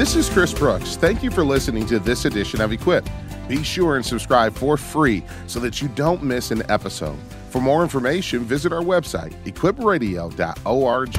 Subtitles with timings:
[0.00, 0.96] This is Chris Brooks.
[0.96, 3.10] Thank you for listening to this edition of Equipped.
[3.48, 7.18] Be sure and subscribe for free so that you don't miss an episode.
[7.50, 11.16] For more information, visit our website, equipradio.org.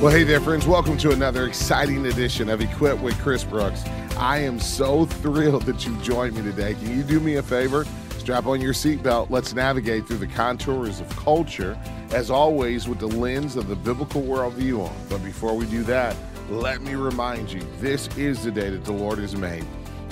[0.00, 0.66] Well, hey there, friends.
[0.66, 3.84] Welcome to another exciting edition of Equipped with Chris Brooks.
[4.16, 6.72] I am so thrilled that you joined me today.
[6.72, 7.84] Can you do me a favor?
[8.28, 9.30] Strap on your seatbelt.
[9.30, 11.78] Let's navigate through the contours of culture,
[12.10, 14.94] as always, with the lens of the biblical worldview on.
[15.08, 16.14] But before we do that,
[16.50, 19.64] let me remind you this is the day that the Lord has made.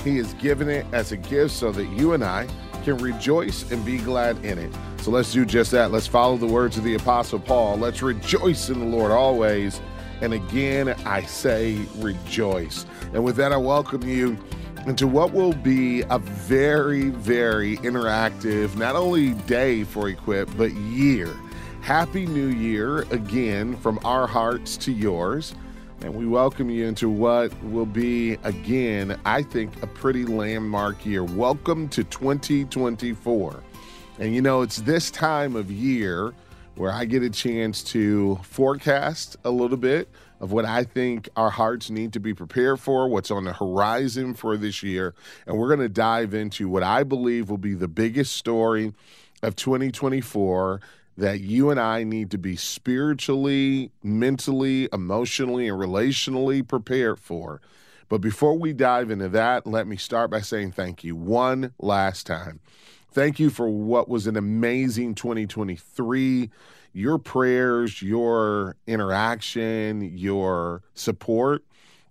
[0.02, 2.48] He has given it as a gift so that you and I
[2.84, 4.72] can rejoice and be glad in it.
[5.02, 5.92] So let's do just that.
[5.92, 7.76] Let's follow the words of the Apostle Paul.
[7.76, 9.78] Let's rejoice in the Lord always.
[10.22, 12.86] And again, I say rejoice.
[13.12, 14.38] And with that, I welcome you
[14.86, 21.36] into what will be a very, very interactive, not only day for Equipped, but year.
[21.80, 25.56] Happy New Year again from our hearts to yours.
[26.02, 31.24] And we welcome you into what will be, again, I think, a pretty landmark year.
[31.24, 33.62] Welcome to 2024.
[34.20, 36.32] And you know, it's this time of year
[36.76, 40.08] where I get a chance to forecast a little bit
[40.40, 44.34] of what I think our hearts need to be prepared for, what's on the horizon
[44.34, 45.14] for this year.
[45.46, 48.92] And we're going to dive into what I believe will be the biggest story
[49.42, 50.80] of 2024
[51.18, 57.60] that you and I need to be spiritually, mentally, emotionally, and relationally prepared for.
[58.08, 62.26] But before we dive into that, let me start by saying thank you one last
[62.26, 62.60] time.
[63.16, 66.50] Thank you for what was an amazing 2023.
[66.92, 71.64] Your prayers, your interaction, your support,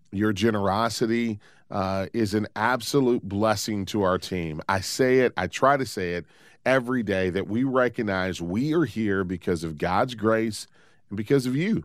[0.10, 1.40] your generosity
[1.70, 4.64] uh, is an absolute blessing to our team.
[4.68, 6.26] I say it, I try to say it
[6.66, 10.66] every day that we recognize we are here because of God's grace
[11.10, 11.84] and because of you,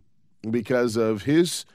[0.51, 1.67] because of His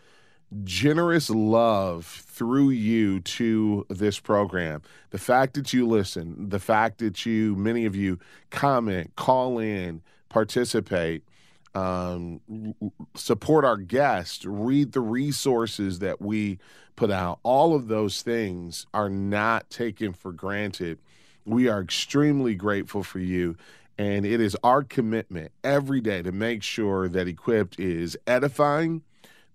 [0.64, 4.82] generous love through you to this program.
[5.10, 10.02] The fact that you listen, the fact that you, many of you, comment, call in,
[10.30, 11.24] participate,
[11.74, 12.40] um,
[13.16, 16.60] support our guests, read the resources that we
[16.96, 21.00] put out, all of those things are not taken for granted.
[21.46, 23.58] We are extremely grateful for you.
[23.98, 29.04] And it is our commitment every day to make sure that Equipped is edifying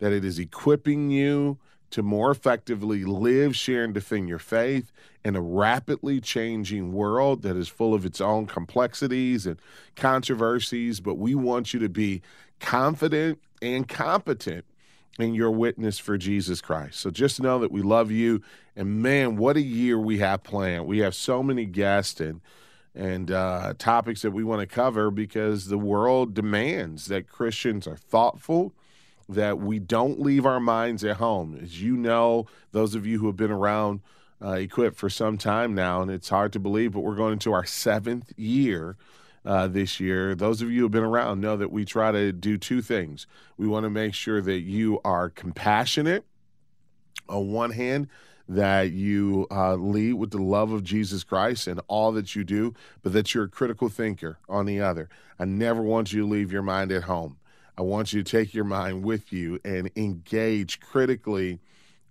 [0.01, 1.59] that it is equipping you
[1.91, 4.93] to more effectively live, share, and defend your faith
[5.25, 9.59] in a rapidly changing world that is full of its own complexities and
[9.97, 11.01] controversies.
[11.01, 12.23] But we want you to be
[12.61, 14.65] confident and competent
[15.19, 17.01] in your witness for Jesus Christ.
[17.01, 18.41] So just know that we love you.
[18.77, 20.87] And man, what a year we have planned.
[20.87, 22.41] We have so many guests and
[22.93, 27.97] and uh, topics that we want to cover because the world demands that Christians are
[27.97, 28.75] thoughtful
[29.31, 31.59] that we don't leave our minds at home.
[31.63, 34.01] As you know, those of you who have been around
[34.43, 37.53] uh, Equipped for some time now, and it's hard to believe, but we're going into
[37.53, 38.97] our seventh year
[39.45, 40.35] uh, this year.
[40.35, 43.27] Those of you who have been around know that we try to do two things.
[43.59, 46.25] We want to make sure that you are compassionate
[47.29, 48.09] on one hand,
[48.49, 52.75] that you uh, lead with the love of Jesus Christ in all that you do,
[53.03, 55.09] but that you're a critical thinker on the other.
[55.39, 57.37] I never want you to leave your mind at home.
[57.81, 61.61] I want you to take your mind with you and engage critically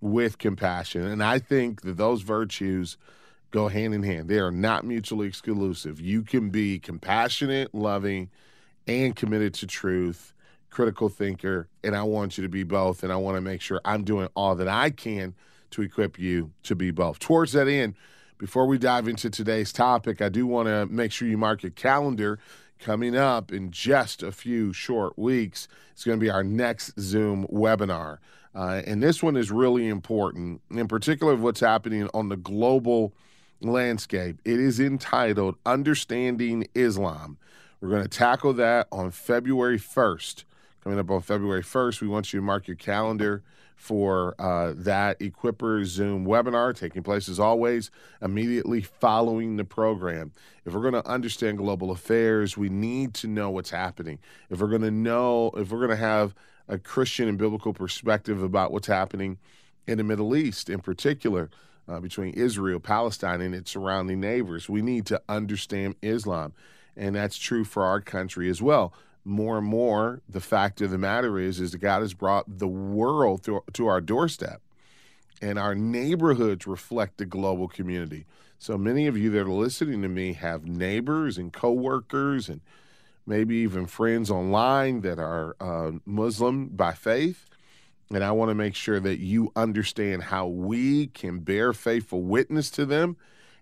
[0.00, 1.02] with compassion.
[1.06, 2.96] And I think that those virtues
[3.52, 4.28] go hand in hand.
[4.28, 6.00] They are not mutually exclusive.
[6.00, 8.30] You can be compassionate, loving,
[8.88, 10.34] and committed to truth,
[10.70, 13.04] critical thinker, and I want you to be both.
[13.04, 15.36] And I want to make sure I'm doing all that I can
[15.70, 17.20] to equip you to be both.
[17.20, 17.94] Towards that end,
[18.38, 21.70] before we dive into today's topic, I do want to make sure you mark your
[21.70, 22.40] calendar
[22.80, 25.68] coming up in just a few short weeks.
[25.92, 28.18] It's going to be our next Zoom webinar.
[28.54, 33.12] Uh, and this one is really important, in particular, of what's happening on the global
[33.60, 34.40] landscape.
[34.44, 37.38] It is entitled Understanding Islam.
[37.80, 40.44] We're going to tackle that on February 1st.
[40.82, 43.42] Coming up on February 1st, we want you to mark your calendar
[43.80, 47.90] for uh, that Equipper Zoom webinar taking place as always
[48.20, 50.32] immediately following the program.
[50.66, 54.18] If we're going to understand global affairs, we need to know what's happening.
[54.50, 56.34] If we're going to know, if we're going to have
[56.68, 59.38] a Christian and biblical perspective about what's happening
[59.86, 61.48] in the Middle East, in particular,
[61.88, 66.52] uh, between Israel, Palestine, and its surrounding neighbors, we need to understand Islam.
[66.98, 68.92] And that's true for our country as well
[69.24, 72.68] more and more the fact of the matter is is that God has brought the
[72.68, 74.62] world to, to our doorstep
[75.42, 78.26] and our neighborhoods reflect the global community.
[78.58, 82.60] So many of you that are listening to me have neighbors and coworkers and
[83.26, 87.46] maybe even friends online that are uh, Muslim by faith.
[88.12, 92.70] And I want to make sure that you understand how we can bear faithful witness
[92.72, 93.16] to them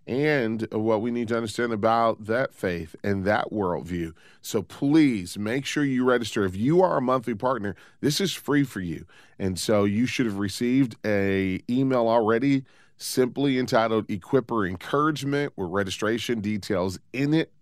[0.08, 4.12] and what we need to understand about that faith and that worldview.
[4.40, 6.44] So please make sure you register.
[6.44, 9.05] If you are a monthly partner, this is free for you.
[9.38, 12.64] And so you should have received a email already
[12.96, 17.52] simply entitled Equipper Encouragement with registration details in it.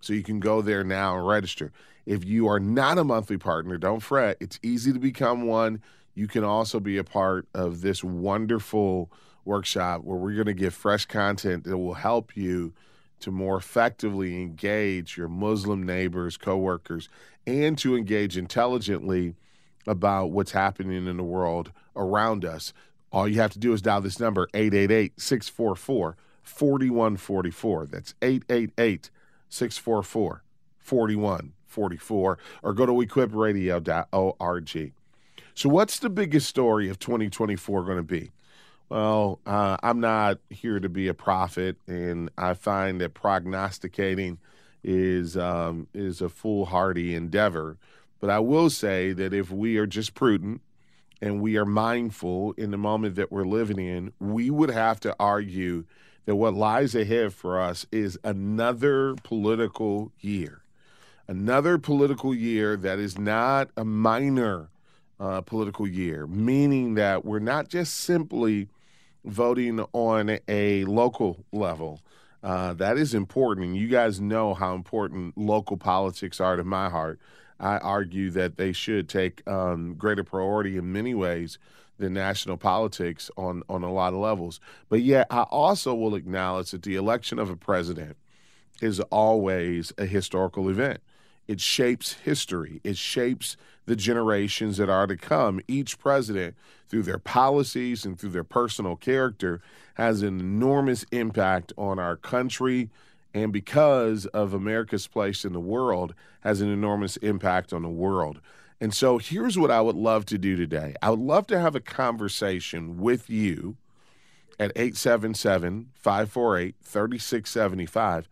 [0.00, 1.70] So you can go there now and register.
[2.06, 4.38] If you are not a monthly partner, don't fret.
[4.40, 5.82] It's easy to become one.
[6.14, 9.12] You can also be a part of this wonderful
[9.44, 12.72] workshop where we're going to give fresh content that will help you
[13.20, 17.08] to more effectively engage your Muslim neighbors, coworkers,
[17.46, 19.34] and to engage intelligently
[19.86, 22.72] about what's happening in the world around us.
[23.12, 27.86] All you have to do is dial this number 888 644 4144.
[27.86, 29.10] That's 888
[29.48, 30.42] 644
[30.78, 32.38] 4144.
[32.62, 34.92] Or go to equipradio.org.
[35.54, 38.30] So, what's the biggest story of 2024 going to be?
[38.90, 44.38] Well, uh, I'm not here to be a prophet, and I find that prognosticating
[44.82, 47.78] is um, is a foolhardy endeavor.
[48.18, 50.60] But I will say that if we are just prudent
[51.22, 55.14] and we are mindful in the moment that we're living in, we would have to
[55.20, 55.84] argue
[56.24, 60.62] that what lies ahead for us is another political year,
[61.28, 64.68] another political year that is not a minor
[65.20, 68.68] uh, political year, meaning that we're not just simply
[69.24, 72.00] voting on a local level.
[72.42, 73.66] Uh, that is important.
[73.66, 77.20] And you guys know how important local politics are to my heart.
[77.58, 81.58] I argue that they should take um, greater priority in many ways
[81.98, 84.58] than national politics on, on a lot of levels.
[84.88, 88.16] But yet, I also will acknowledge that the election of a president
[88.80, 91.00] is always a historical event.
[91.48, 93.56] It shapes history, it shapes
[93.86, 95.60] the generations that are to come.
[95.66, 96.54] Each president,
[96.88, 99.60] through their policies and through their personal character,
[99.94, 102.88] has an enormous impact on our country.
[103.34, 108.40] And because of America's place in the world, has an enormous impact on the world.
[108.80, 111.74] And so here's what I would love to do today I would love to have
[111.74, 113.76] a conversation with you
[114.58, 118.28] at 877 548 3675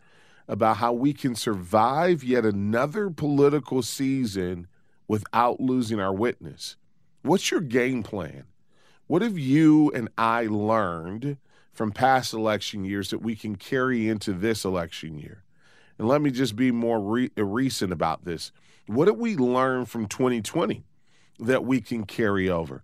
[0.49, 4.67] about how we can survive yet another political season
[5.07, 6.75] without losing our witness.
[7.21, 8.45] What's your game plan?
[9.05, 11.37] What have you and I learned
[11.71, 15.43] from past election years that we can carry into this election year?
[15.99, 18.51] And let me just be more re- recent about this.
[18.87, 20.83] What did we learn from 2020
[21.41, 22.81] that we can carry over?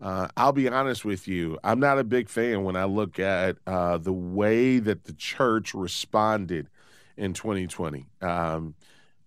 [0.00, 1.58] Uh, I'll be honest with you.
[1.62, 5.74] I'm not a big fan when I look at uh, the way that the church
[5.74, 6.68] responded
[7.16, 8.06] in 2020.
[8.20, 8.74] Um,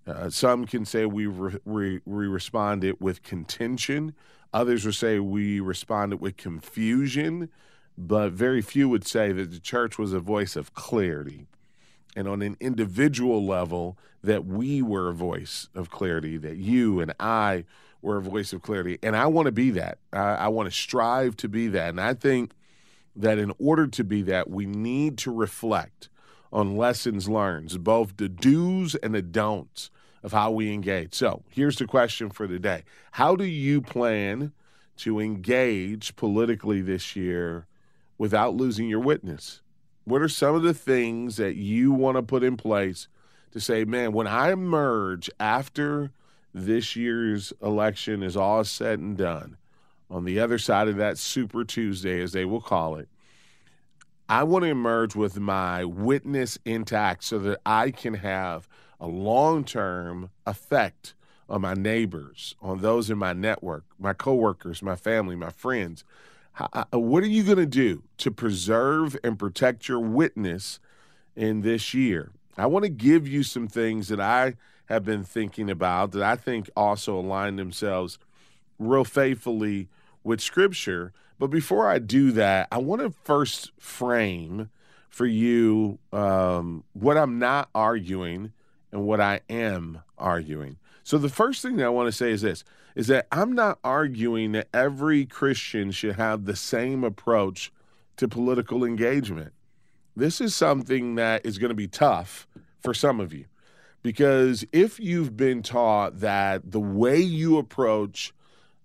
[0.06, 4.13] uh, some can say we, re- we, responded with contention.
[4.54, 7.50] Others will say we responded with confusion.
[7.98, 11.48] But very few would say that the church was a voice of clarity.
[12.16, 17.13] And on an individual level, that we were a voice of clarity, that you and
[17.19, 17.66] I
[18.01, 19.00] were a voice of clarity.
[19.04, 19.98] And I want to be that.
[20.13, 21.89] I, I want to strive to be that.
[21.89, 22.54] And I think
[23.16, 26.10] that in order to be that, we need to reflect
[26.52, 29.90] on lessons learned, both the do's and the don'ts
[30.24, 31.14] of how we engage.
[31.14, 34.51] So here's the question for the day How do you plan
[34.98, 37.68] to engage politically this year
[38.18, 39.62] without losing your witness?
[40.06, 43.08] What are some of the things that you want to put in place
[43.51, 46.12] to say, man, when I emerge after
[46.54, 49.58] this year's election is all said and done,
[50.10, 53.10] on the other side of that Super Tuesday, as they will call it,
[54.29, 58.67] I want to emerge with my witness intact so that I can have
[59.00, 61.13] a long term effect
[61.50, 66.03] on my neighbors, on those in my network, my coworkers, my family, my friends.
[66.53, 70.79] How, uh, uh, what are you going to do to preserve and protect your witness
[71.36, 72.31] in this year?
[72.57, 74.55] I want to give you some things that I
[74.88, 78.19] have been thinking about that I think also align themselves
[78.77, 79.88] real faithfully
[80.24, 84.70] with Scripture but before I do that, I want to first frame
[85.10, 88.53] for you um, what I'm not arguing
[88.91, 90.77] and what I am arguing.
[91.03, 92.63] So the first thing that I want to say is this
[92.96, 97.72] is that I'm not arguing that every Christian should have the same approach
[98.17, 99.53] to political engagement.
[100.15, 102.48] This is something that is going to be tough
[102.79, 103.46] for some of you
[104.01, 108.34] because if you've been taught that the way you approach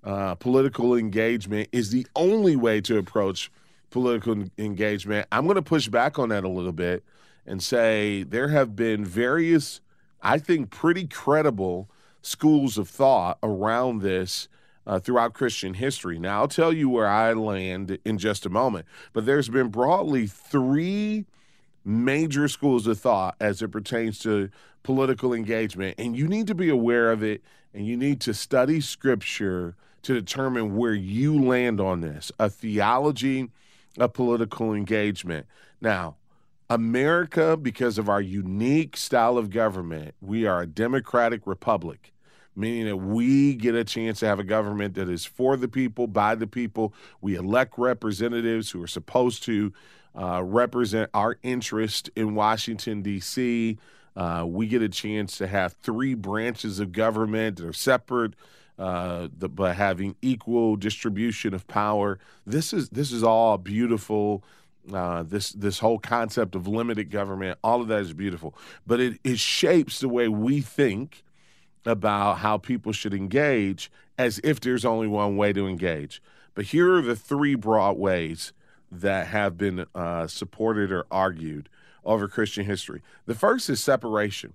[0.04, 3.50] uh, political engagement is the only way to approach
[3.90, 5.26] political engagement.
[5.30, 7.04] I'm going to push back on that a little bit
[7.46, 9.80] and say there have been various
[10.22, 11.90] I think, pretty credible
[12.22, 14.48] schools of thought around this
[14.86, 16.18] uh, throughout Christian history.
[16.18, 20.26] Now, I'll tell you where I land in just a moment, but there's been broadly
[20.28, 21.26] three
[21.84, 24.50] major schools of thought as it pertains to
[24.84, 27.42] political engagement, and you need to be aware of it
[27.74, 33.50] and you need to study scripture to determine where you land on this a theology
[33.98, 35.46] of political engagement.
[35.80, 36.16] Now,
[36.70, 42.12] America, because of our unique style of government, we are a democratic republic
[42.54, 46.06] meaning that we get a chance to have a government that is for the people,
[46.06, 46.92] by the people.
[47.20, 49.72] We elect representatives who are supposed to
[50.14, 53.78] uh, represent our interest in Washington, D.C.
[54.14, 58.34] Uh, we get a chance to have three branches of government that are separate.
[58.78, 62.18] Uh, the, but having equal distribution of power.
[62.46, 64.42] This is this is all beautiful.
[64.92, 68.54] Uh, this this whole concept of limited government, all of that is beautiful,
[68.86, 71.22] but it, it shapes the way we think
[71.84, 76.22] about how people should engage as if there's only one way to engage.
[76.54, 78.52] But here are the three broad ways
[78.90, 81.68] that have been uh, supported or argued
[82.04, 83.02] over Christian history.
[83.26, 84.54] The first is separation.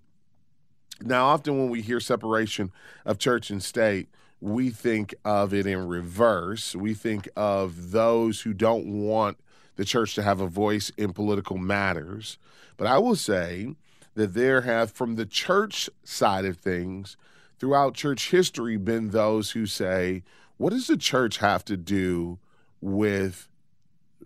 [1.01, 2.71] Now, often when we hear separation
[3.05, 6.75] of church and state, we think of it in reverse.
[6.75, 9.37] We think of those who don't want
[9.75, 12.37] the church to have a voice in political matters.
[12.77, 13.75] But I will say
[14.15, 17.17] that there have, from the church side of things,
[17.59, 20.23] throughout church history, been those who say,
[20.57, 22.39] what does the church have to do
[22.81, 23.47] with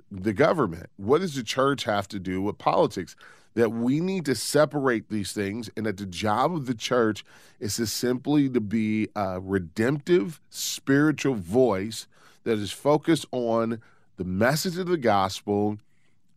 [0.09, 0.89] the government?
[0.97, 3.15] What does the church have to do with politics?
[3.53, 7.25] That we need to separate these things, and that the job of the church
[7.59, 12.07] is to simply to be a redemptive spiritual voice
[12.43, 13.81] that is focused on
[14.17, 15.77] the message of the gospel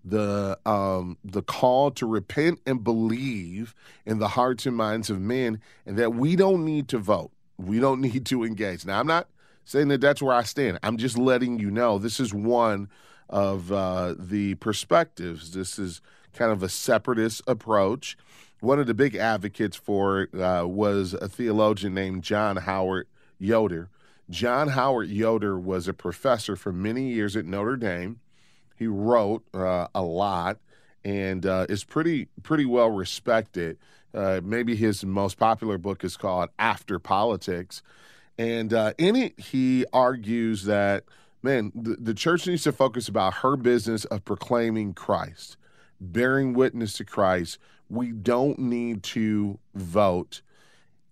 [0.05, 5.61] the um, the call to repent and believe in the hearts and minds of men,
[5.87, 7.31] and that we don't need to vote.
[7.57, 8.85] We don't need to engage.
[8.85, 9.29] Now, I'm not
[9.65, 10.79] saying that that's where I stand.
[10.83, 12.89] I'm just letting you know this is one
[13.31, 15.53] of uh, the perspectives.
[15.53, 16.03] This is
[16.35, 18.17] kind of a separatist approach.
[18.61, 23.07] One of the big advocates for it uh, was a theologian named John Howard
[23.39, 23.89] Yoder.
[24.31, 28.21] John Howard Yoder was a professor for many years at Notre Dame.
[28.77, 30.59] He wrote uh, a lot
[31.05, 33.79] and uh, is pretty pretty well respected.
[34.15, 37.83] Uh, maybe his most popular book is called After Politics,
[38.39, 41.05] and uh, in it he argues that
[41.45, 45.57] man, the, the church needs to focus about her business of proclaiming Christ,
[46.13, 47.59] bearing witness to Christ.
[47.89, 50.43] We don't need to vote,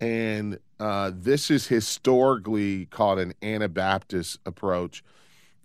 [0.00, 5.04] and uh, this is historically called an Anabaptist approach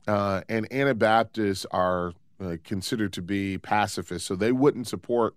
[0.07, 5.35] uh, and Anabaptists are uh, considered to be pacifists, so they wouldn't support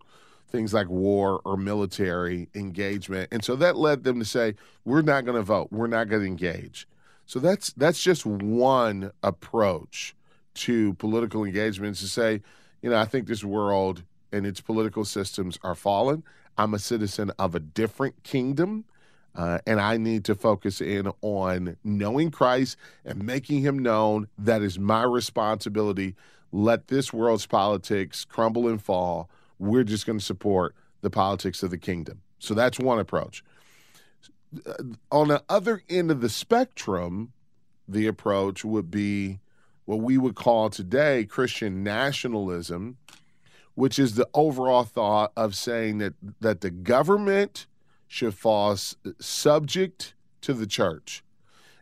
[0.49, 4.55] things like war or military engagement, and so that led them to say,
[4.85, 5.69] "We're not going to vote.
[5.73, 6.87] We're not going to engage."
[7.27, 10.15] So that's that's just one approach
[10.55, 12.43] to political engagement to say,
[12.83, 16.23] you know, I think this world and its political systems are fallen.
[16.57, 18.85] I'm a citizen of a different kingdom.
[19.35, 24.29] Uh, and I need to focus in on knowing Christ and making him known.
[24.37, 26.17] That is my responsibility.
[26.53, 29.31] Let this world's politics crumble and fall.
[29.59, 32.23] We're just going to support the politics of the kingdom.
[32.41, 33.45] So that's one approach.
[34.67, 34.75] Uh,
[35.13, 37.33] on the other end of the spectrum,
[37.87, 39.39] the approach would be
[39.91, 42.97] what we would call today Christian nationalism,
[43.75, 47.67] which is the overall thought of saying that that the government
[48.07, 48.77] should fall
[49.19, 51.25] subject to the church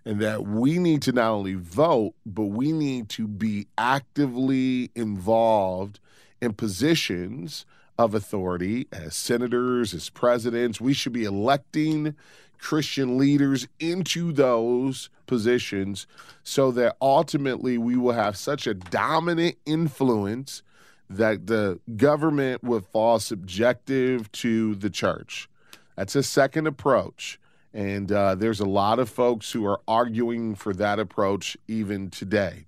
[0.07, 6.00] and that we need to not only vote, but we need to be actively involved
[6.41, 7.67] in positions
[7.99, 10.81] of authority as senators, as presidents.
[10.81, 12.15] We should be electing
[12.59, 16.07] Christian leaders into those positions
[16.43, 20.62] so that ultimately we will have such a dominant influence
[21.11, 25.49] that the government would fall subjective to the church.
[25.97, 27.41] That's a second approach.
[27.73, 32.67] And uh, there's a lot of folks who are arguing for that approach even today.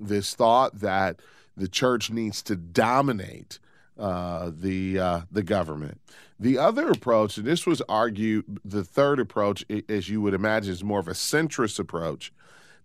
[0.00, 1.20] This thought that
[1.56, 3.58] the church needs to dominate
[3.98, 6.00] uh, the uh, the government.
[6.38, 10.84] The other approach, and this was argued, the third approach, as you would imagine, is
[10.84, 12.32] more of a centrist approach.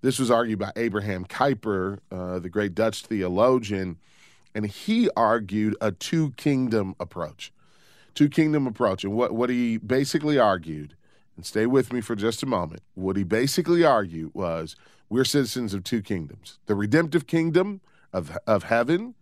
[0.02, 3.98] This was argued by Abraham Kuyper, uh, the great Dutch theologian,
[4.56, 7.52] and he argued a two kingdom approach
[8.14, 9.04] two kingdom approach.
[9.04, 10.96] And what, what he basically argued,
[11.36, 14.76] and stay with me for just a moment, what he basically argued was
[15.10, 17.82] we're citizens of two kingdoms the redemptive kingdom
[18.14, 19.16] of, of heaven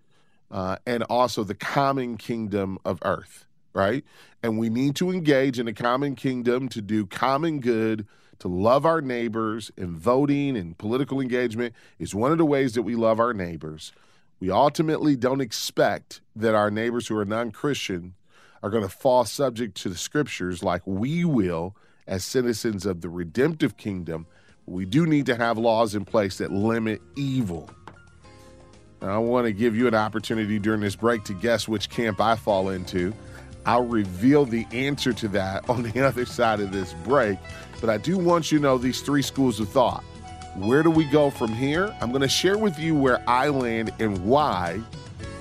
[0.51, 3.45] uh, and also the common kingdom of earth.
[3.73, 4.03] Right?
[4.43, 8.07] And we need to engage in the common kingdom to do common good,
[8.39, 12.83] to love our neighbors, and voting and political engagement is one of the ways that
[12.83, 13.91] we love our neighbors.
[14.39, 18.15] We ultimately don't expect that our neighbors who are non Christian
[18.63, 21.75] are going to fall subject to the scriptures like we will
[22.07, 24.25] as citizens of the redemptive kingdom.
[24.65, 27.69] We do need to have laws in place that limit evil.
[29.01, 32.35] I want to give you an opportunity during this break to guess which camp I
[32.35, 33.13] fall into.
[33.65, 37.37] I'll reveal the answer to that on the other side of this break.
[37.81, 40.03] But I do want you to know these three schools of thought.
[40.55, 41.95] Where do we go from here?
[42.01, 44.81] I'm going to share with you where I land and why.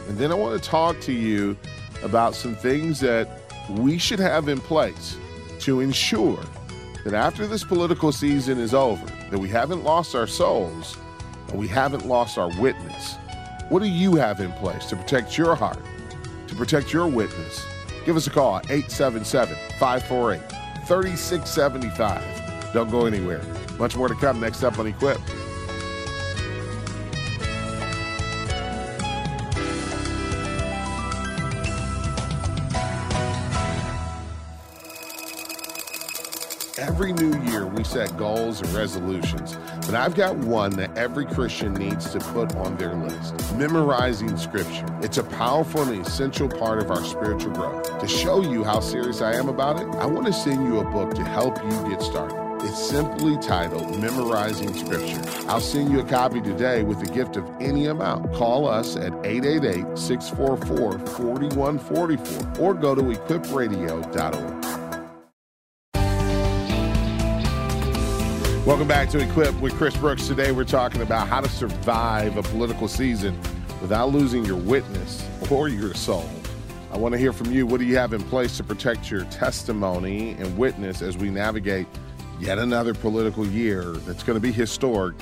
[0.09, 1.57] And then I want to talk to you
[2.03, 3.29] about some things that
[3.71, 5.17] we should have in place
[5.61, 6.41] to ensure
[7.05, 10.97] that after this political season is over, that we haven't lost our souls
[11.49, 13.17] and we haven't lost our witness.
[13.69, 15.81] What do you have in place to protect your heart,
[16.47, 17.67] to protect your witness?
[18.09, 20.41] Give us a call at 877 548
[20.87, 22.73] 3675.
[22.73, 23.43] Don't go anywhere.
[23.79, 25.21] Much more to come next up on Equipped.
[36.79, 41.75] Every new year, we set goals and resolutions, but I've got one that every Christian
[41.75, 44.87] needs to put on their list memorizing Scripture.
[45.03, 47.99] It's a powerful and essential part of our spiritual growth.
[47.99, 50.85] To show you how serious I am about it, I want to send you a
[50.85, 52.37] book to help you get started.
[52.65, 55.21] It's simply titled Memorizing Scripture.
[55.49, 58.33] I'll send you a copy today with a gift of any amount.
[58.35, 64.58] Call us at 888 644 4144 or go to equipradio.org.
[68.69, 70.29] Welcome back to Equipped with Chris Brooks.
[70.29, 73.41] Today we're talking about how to survive a political season
[73.81, 76.29] without losing your witness or your soul.
[76.93, 77.67] I want to hear from you.
[77.67, 81.87] What do you have in place to protect your testimony and witness as we navigate
[82.41, 85.17] yet another political year that's going to be historic?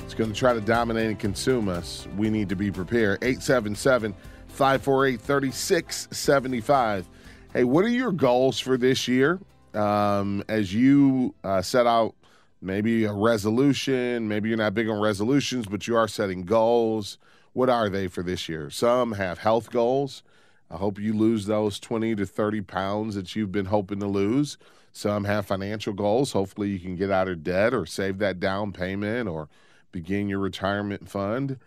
[0.00, 2.08] It's going to try to dominate and consume us.
[2.16, 3.22] We need to be prepared.
[3.22, 4.12] 877
[4.48, 7.08] 548 3675.
[7.52, 9.38] Hey, what are your goals for this year?
[9.72, 12.16] Um, as you uh, set out
[12.60, 14.28] maybe a resolution.
[14.28, 17.18] Maybe you're not big on resolutions, but you are setting goals.
[17.52, 18.70] What are they for this year?
[18.70, 20.22] Some have health goals.
[20.70, 24.58] I hope you lose those 20 to 30 pounds that you've been hoping to lose.
[24.92, 26.32] Some have financial goals.
[26.32, 29.48] Hopefully, you can get out of debt or save that down payment or
[29.92, 31.58] begin your retirement fund.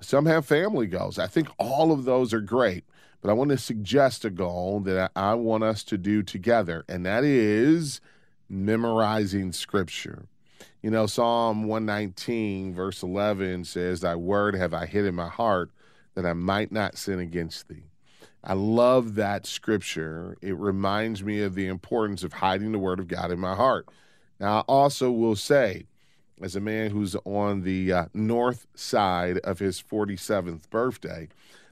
[0.00, 1.18] Some have family goals.
[1.18, 2.84] I think all of those are great,
[3.20, 7.04] but I want to suggest a goal that I want us to do together, and
[7.06, 8.00] that is
[8.48, 10.26] memorizing scripture.
[10.82, 15.70] You know, Psalm 119, verse 11 says, Thy word have I hid in my heart
[16.14, 17.84] that I might not sin against thee.
[18.42, 20.36] I love that scripture.
[20.40, 23.88] It reminds me of the importance of hiding the word of God in my heart.
[24.38, 25.86] Now, I also will say,
[26.40, 31.28] as a man who's on the uh, north side of his 47th birthday,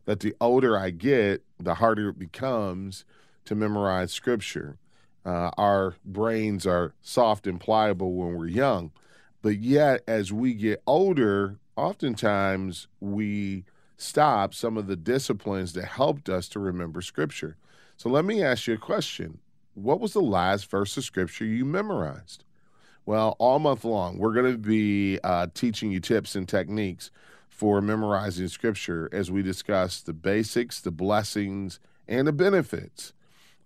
[0.07, 3.05] that the older I get, the harder it becomes
[3.45, 4.77] to memorize scripture.
[5.25, 8.93] Uh, our brains are soft and pliable when we're young.
[9.43, 13.65] But yet, as we get older, oftentimes we
[13.97, 17.57] stop some of the disciplines that helped us to remember Scripture.
[17.97, 19.39] So let me ask you a question
[19.75, 22.45] What was the last verse of Scripture you memorized?
[23.07, 27.11] Well, all month long, we're going to be uh, teaching you tips and techniques
[27.49, 33.13] for memorizing Scripture as we discuss the basics, the blessings, and the benefits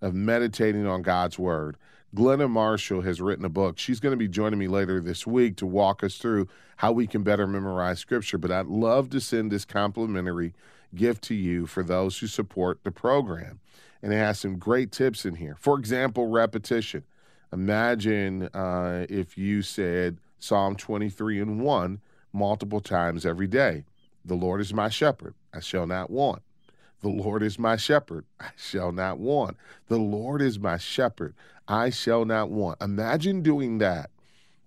[0.01, 1.77] of meditating on God's Word.
[2.15, 3.79] Glenna Marshall has written a book.
[3.79, 7.07] She's going to be joining me later this week to walk us through how we
[7.07, 8.39] can better memorize Scripture.
[8.39, 10.55] But I'd love to send this complimentary
[10.95, 13.61] gift to you for those who support the program.
[14.03, 15.57] And it has some great tips in here.
[15.59, 17.05] For example, repetition.
[17.53, 22.01] Imagine uh, if you said Psalm 23 and 1
[22.33, 23.85] multiple times every day.
[24.25, 26.43] The Lord is my shepherd, I shall not want.
[27.01, 29.57] The Lord is my shepherd, I shall not want.
[29.87, 31.35] The Lord is my shepherd,
[31.67, 32.83] I shall not want.
[32.83, 34.11] Imagine doing that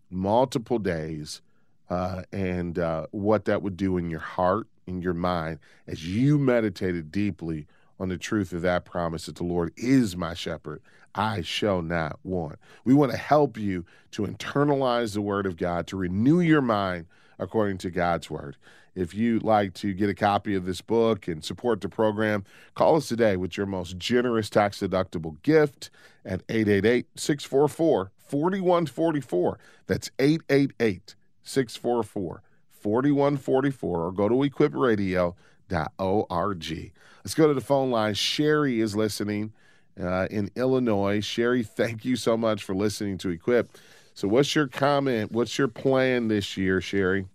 [0.09, 1.41] multiple days
[1.89, 6.37] uh, and uh, what that would do in your heart, in your mind, as you
[6.37, 7.67] meditated deeply
[7.99, 10.81] on the truth of that promise that the Lord is my shepherd,
[11.13, 12.57] I shall not want.
[12.85, 17.05] We want to help you to internalize the word of God, to renew your mind
[17.37, 18.55] according to God's word.
[18.93, 22.43] If you'd like to get a copy of this book and support the program,
[22.75, 25.89] call us today with your most generous tax deductible gift
[26.25, 29.59] at 888 644 4144.
[29.87, 36.91] That's 888 644 4144 or go to equipradio.org.
[37.23, 38.15] Let's go to the phone line.
[38.15, 39.53] Sherry is listening
[40.01, 41.23] uh, in Illinois.
[41.23, 43.79] Sherry, thank you so much for listening to Equipped.
[44.13, 45.31] So, what's your comment?
[45.31, 47.27] What's your plan this year, Sherry?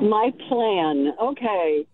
[0.00, 1.12] My plan.
[1.20, 1.86] Okay.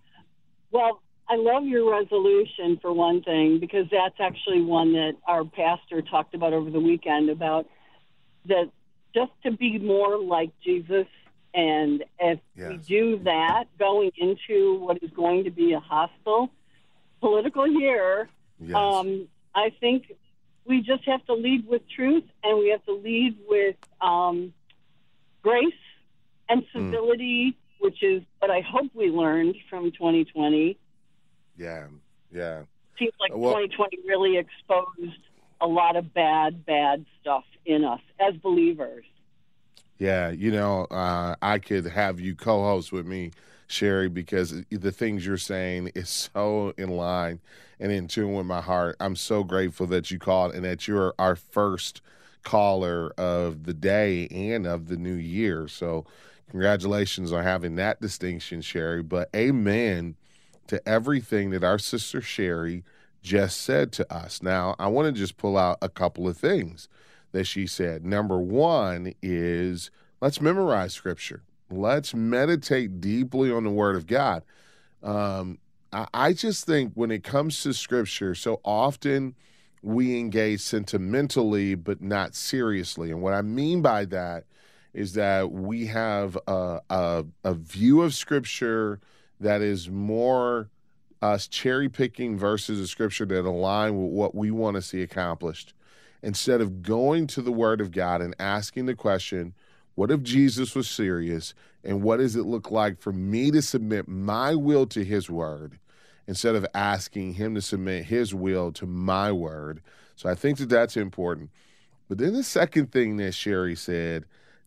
[0.70, 6.02] Well, I love your resolution for one thing because that's actually one that our pastor
[6.02, 7.66] talked about over the weekend about
[8.46, 8.70] that
[9.14, 11.06] just to be more like Jesus.
[11.54, 12.68] And if yes.
[12.68, 16.50] we do that going into what is going to be a hostile
[17.20, 18.28] political year,
[18.60, 18.74] yes.
[18.74, 20.12] um, I think
[20.66, 24.52] we just have to lead with truth and we have to lead with um,
[25.42, 25.72] grace
[26.48, 26.72] and mm.
[26.72, 27.56] civility.
[27.84, 30.78] Which is what I hope we learned from 2020.
[31.58, 31.84] Yeah,
[32.32, 32.62] yeah.
[32.98, 35.20] Seems like well, 2020 really exposed
[35.60, 39.04] a lot of bad, bad stuff in us as believers.
[39.98, 43.32] Yeah, you know, uh, I could have you co-host with me,
[43.66, 47.40] Sherry, because the things you're saying is so in line
[47.78, 48.96] and in tune with my heart.
[48.98, 52.00] I'm so grateful that you called and that you're our first
[52.44, 55.68] caller of the day and of the new year.
[55.68, 56.06] So,
[56.54, 59.02] congratulations on having that distinction, Sherry.
[59.02, 60.14] But amen
[60.68, 62.84] to everything that our sister Sherry
[63.20, 64.40] just said to us.
[64.40, 66.88] Now, I want to just pull out a couple of things
[67.32, 68.04] that she said.
[68.04, 69.90] Number one is
[70.20, 74.44] let's memorize scripture, let's meditate deeply on the word of God.
[75.02, 75.58] Um,
[75.92, 79.34] I, I just think when it comes to scripture, so often
[79.82, 83.10] we engage sentimentally, but not seriously.
[83.10, 84.44] And what I mean by that
[84.94, 89.00] is that we have a, a, a view of scripture
[89.40, 90.70] that is more
[91.20, 95.74] us cherry picking verses of scripture that align with what we want to see accomplished
[96.22, 99.54] instead of going to the word of God and asking the question,
[99.94, 104.08] what if Jesus was serious and what does it look like for me to submit
[104.08, 105.78] my will to his word
[106.26, 109.82] instead of asking him to submit his will to my word?
[110.16, 111.50] So I think that that's important.
[112.08, 114.24] But then the second thing that Sherry said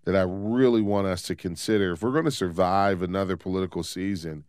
[0.07, 4.45] that I really want us to consider if we're going to survive another political season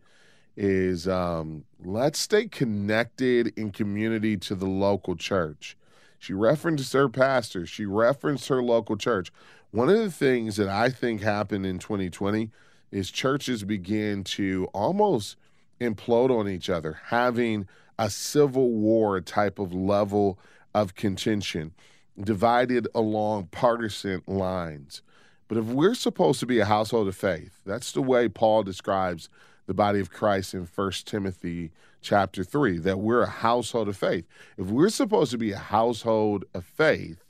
[0.55, 5.75] is um, let's stay connected in community to the local church.
[6.17, 9.33] She referenced her pastor, she referenced her local church.
[9.71, 12.51] One of the things that I think happened in 2020
[12.93, 15.35] is churches began to almost
[15.81, 17.67] implode on each other, having
[17.97, 20.39] a civil war type of level
[20.73, 21.73] of contention,
[22.17, 25.01] divided along partisan lines.
[25.49, 29.29] But if we're supposed to be a household of faith, that's the way Paul describes
[29.65, 34.25] the body of Christ in First Timothy chapter 3 that we're a household of faith.
[34.57, 37.25] If we're supposed to be a household of faith,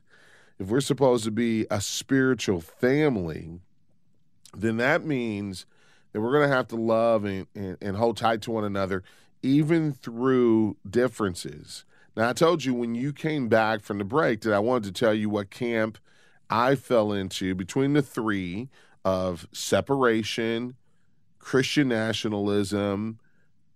[0.59, 3.61] if we're supposed to be a spiritual family,
[4.55, 5.65] then that means
[6.11, 9.01] that we're going to have to love and, and, and, hold tight to one another,
[9.41, 11.85] even through differences.
[12.17, 14.99] Now, I told you when you came back from the break that I wanted to
[14.99, 15.97] tell you what camp
[16.49, 18.69] I fell into between the three
[19.05, 20.75] of separation,
[21.37, 23.19] Christian nationalism,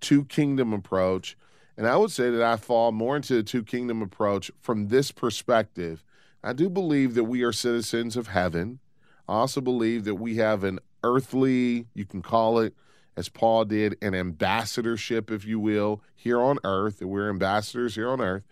[0.02, 1.38] two kingdom approach.
[1.78, 5.12] And I would say that I fall more into the two kingdom approach from this
[5.12, 6.04] perspective.
[6.44, 8.80] I do believe that we are citizens of heaven.
[9.28, 12.76] I also believe that we have an earthly, you can call it,
[13.16, 18.10] as Paul did, an ambassadorship, if you will, here on earth, that we're ambassadors here
[18.10, 18.44] on earth.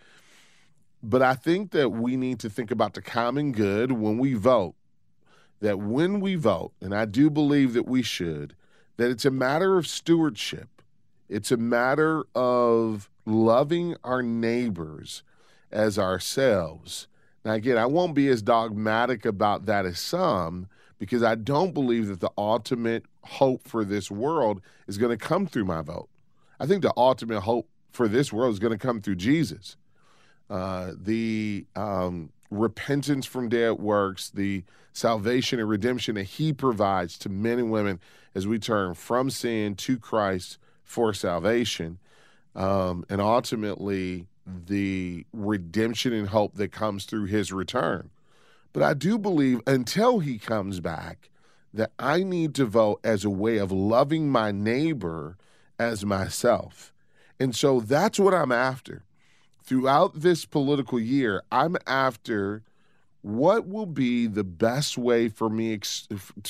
[1.04, 4.76] But I think that we need to think about the common good when we vote.
[5.60, 8.56] That when we vote, and I do believe that we should,
[8.98, 10.82] that it's a matter of stewardship.
[11.30, 15.24] It's a matter of loving our neighbors
[15.72, 17.08] as ourselves.
[17.44, 20.68] Now, again, I won't be as dogmatic about that as some
[21.00, 25.48] because I don't believe that the ultimate hope for this world is going to come
[25.48, 26.10] through my vote.
[26.60, 29.78] I think the ultimate hope for this world is going to come through Jesus.
[30.52, 37.30] Uh, the um, repentance from dead works, the salvation and redemption that He provides to
[37.30, 38.02] men and women
[38.36, 42.00] as we turn from sin to Christ for salvation,
[42.54, 48.10] um, and ultimately the redemption and hope that comes through His return.
[48.74, 51.30] But I do believe until He comes back,
[51.74, 55.38] that I need to vote as a way of loving my neighbor
[55.80, 56.94] as myself.
[57.40, 59.04] And so that's what I'm after.
[59.64, 62.64] Throughout this political year, I'm after
[63.22, 65.80] what will be the best way for me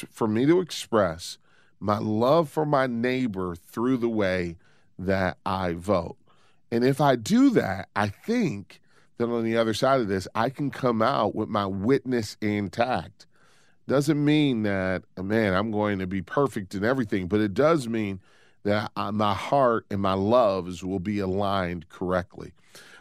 [0.10, 1.38] for me to express
[1.80, 4.56] my love for my neighbor through the way
[4.98, 6.18] that I vote.
[6.72, 8.82] And if I do that, I think
[9.18, 13.26] that on the other side of this, I can come out with my witness intact.
[13.88, 17.88] Doesn't mean that, oh, man, I'm going to be perfect in everything, but it does
[17.90, 18.22] mean
[18.64, 22.54] that I, my heart and my loves will be aligned correctly.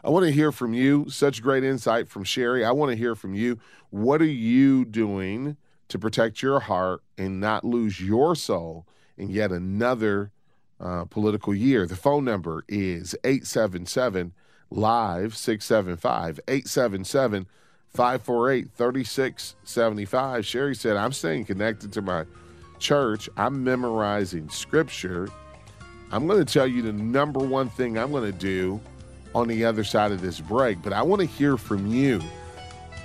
[0.02, 1.06] I want to hear from you.
[1.08, 2.64] Such great insight from Sherry.
[2.64, 3.58] I want to hear from you.
[3.90, 5.56] What are you doing
[5.88, 8.86] to protect your heart and not lose your soul
[9.16, 10.32] in yet another
[10.78, 11.86] uh, political year?
[11.86, 14.32] The phone number is 877
[14.72, 17.46] Live 675 877
[17.92, 20.46] 548 3675.
[20.46, 22.24] Sherry said, I'm staying connected to my
[22.78, 23.28] church.
[23.36, 25.28] I'm memorizing scripture.
[26.12, 28.80] I'm going to tell you the number one thing I'm going to do
[29.34, 32.20] on the other side of this break, but I want to hear from you.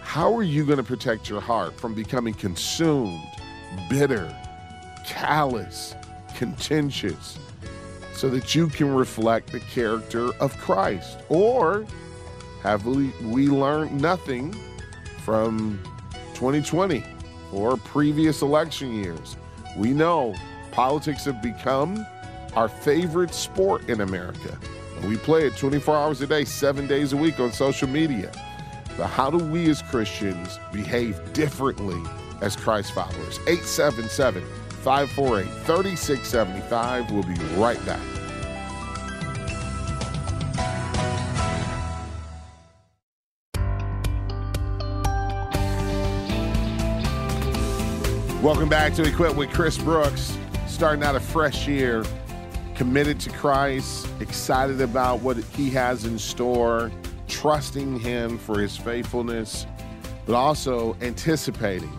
[0.01, 3.21] How are you going to protect your heart from becoming consumed,
[3.89, 4.33] bitter,
[5.05, 5.95] callous,
[6.35, 7.37] contentious,
[8.13, 11.19] so that you can reflect the character of Christ?
[11.29, 11.85] Or
[12.63, 14.55] have we, we learned nothing
[15.23, 15.79] from
[16.33, 17.03] 2020
[17.51, 19.35] or previous election years?
[19.77, 20.35] We know
[20.71, 22.05] politics have become
[22.55, 24.57] our favorite sport in America.
[25.03, 28.31] We play it 24 hours a day, seven days a week on social media.
[28.97, 32.01] But how do we as Christians behave differently
[32.41, 33.39] as Christ followers?
[33.47, 34.41] 877
[34.83, 37.11] 548 3675.
[37.11, 37.99] We'll be right back.
[48.41, 50.37] Welcome back to Equipped with Chris Brooks.
[50.67, 52.03] Starting out a fresh year
[52.75, 56.91] committed to Christ, excited about what He has in store,
[57.27, 59.65] trusting Him for His faithfulness,
[60.25, 61.91] but also anticipating,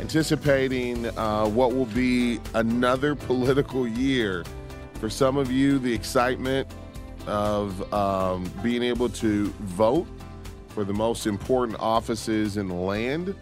[0.00, 4.44] anticipating uh, what will be another political year.
[4.94, 6.66] For some of you, the excitement
[7.26, 10.06] of um, being able to vote
[10.68, 13.34] for the most important offices in the land.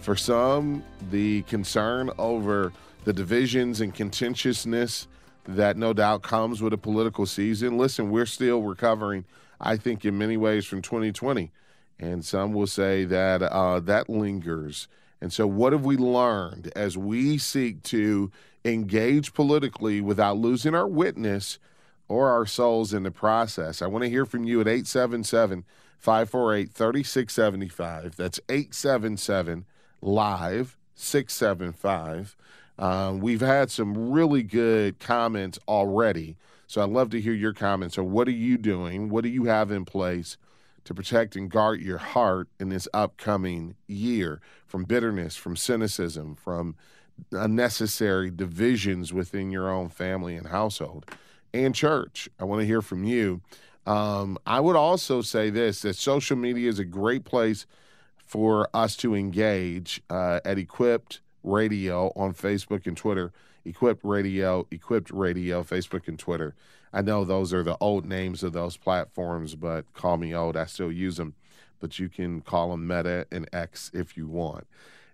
[0.00, 2.72] For some, the concern over
[3.04, 5.06] the divisions and contentiousness
[5.44, 7.78] that no doubt comes with a political season.
[7.78, 9.24] Listen, we're still recovering,
[9.60, 11.50] I think, in many ways from 2020.
[11.98, 14.88] And some will say that uh, that lingers.
[15.20, 18.30] And so, what have we learned as we seek to
[18.64, 21.58] engage politically without losing our witness
[22.08, 23.82] or our souls in the process?
[23.82, 25.64] I want to hear from you at 877
[25.98, 28.16] 548 3675.
[28.16, 29.66] That's 877
[30.00, 32.36] Live 675.
[32.80, 36.36] Um, we've had some really good comments already.
[36.66, 37.96] So I'd love to hear your comments.
[37.96, 39.10] So, what are you doing?
[39.10, 40.38] What do you have in place
[40.84, 46.74] to protect and guard your heart in this upcoming year from bitterness, from cynicism, from
[47.32, 51.04] unnecessary divisions within your own family and household
[51.52, 52.30] and church?
[52.38, 53.42] I want to hear from you.
[53.84, 57.66] Um, I would also say this that social media is a great place
[58.24, 63.32] for us to engage uh, at Equipped Radio on Facebook and Twitter.
[63.64, 66.54] Equipped Radio, Equipped Radio, Facebook and Twitter.
[66.92, 70.56] I know those are the old names of those platforms, but call me old.
[70.56, 71.34] I still use them,
[71.78, 74.66] but you can call them Meta and X if you want.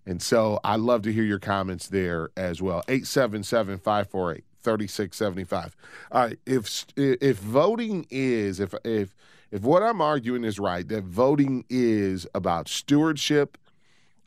[0.07, 2.83] And so I love to hear your comments there as well.
[2.89, 5.77] 877 548 3675.
[6.13, 6.39] All right.
[6.47, 9.15] If, if voting is, if, if,
[9.51, 13.59] if what I'm arguing is right, that voting is about stewardship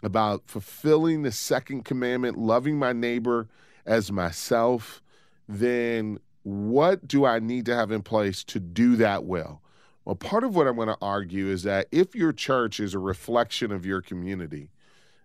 [0.04, 3.48] about fulfilling the second commandment, loving my neighbor
[3.86, 5.02] as myself,
[5.48, 9.62] then what do I need to have in place to do that well?
[10.06, 13.00] Well, part of what I'm going to argue is that if your church is a
[13.00, 14.70] reflection of your community,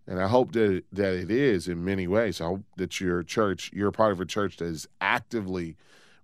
[0.06, 2.40] and I hope that that it is in many ways.
[2.40, 5.76] I hope that your church, you're part of a church that is actively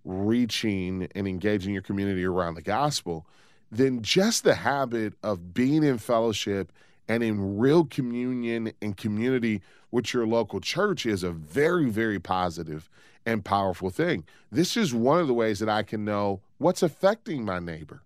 [0.05, 3.25] reaching and engaging your community around the gospel.
[3.71, 6.71] Then just the habit of being in fellowship
[7.11, 12.89] and in real communion and community with your local church is a very, very positive
[13.25, 14.23] and powerful thing.
[14.49, 18.01] This is one of the ways that I can know what's affecting my neighbor.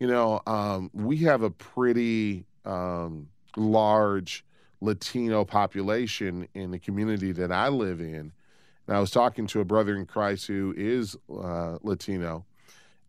[0.00, 4.44] You know, um, we have a pretty um, large
[4.80, 8.32] Latino population in the community that I live in.
[8.88, 12.46] And I was talking to a brother in Christ who is uh, Latino,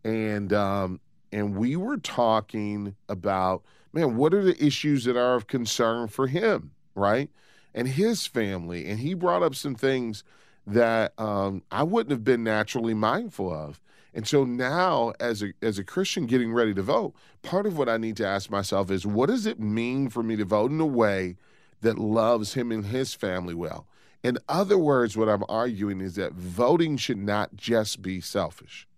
[0.04, 1.00] and um,
[1.32, 6.26] and we were talking about man, what are the issues that are of concern for
[6.26, 7.30] him, right?
[7.74, 8.88] And his family.
[8.88, 10.24] And he brought up some things
[10.66, 13.80] that um, I wouldn't have been naturally mindful of.
[14.12, 17.88] And so now, as a as a Christian getting ready to vote, part of what
[17.88, 20.80] I need to ask myself is, what does it mean for me to vote in
[20.80, 21.36] a way
[21.80, 23.86] that loves him and his family well?
[24.22, 28.88] In other words, what I'm arguing is that voting should not just be selfish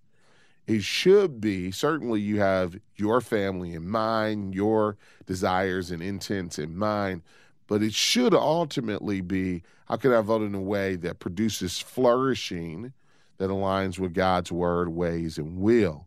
[0.66, 4.96] it should be certainly you have your family in mind, your
[5.26, 7.22] desires and intents in mind,
[7.66, 12.92] but it should ultimately be how can I vote in a way that produces flourishing
[13.38, 16.06] that aligns with God's word, ways, and will.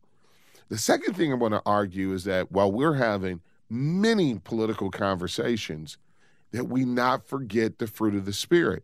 [0.70, 5.98] The second thing I want to argue is that while we're having many political conversations,
[6.52, 8.84] that we not forget the fruit of the Spirit,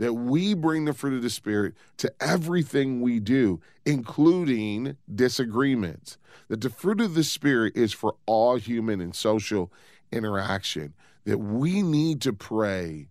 [0.00, 6.16] that we bring the fruit of the Spirit to everything we do, including disagreements.
[6.48, 9.70] That the fruit of the Spirit is for all human and social
[10.10, 10.94] interaction,
[11.26, 13.08] that we need to pray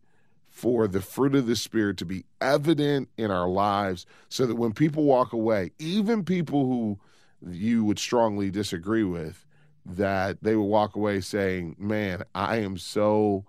[0.48, 4.74] for the fruit of the Spirit to be evident in our lives so that when
[4.74, 7.00] people walk away, even people who
[7.48, 9.46] you would strongly disagree with,
[9.86, 13.46] that they would walk away saying, Man, I am so.